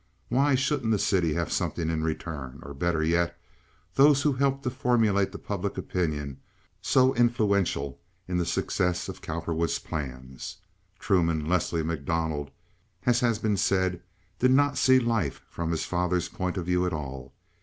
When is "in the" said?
8.27-8.45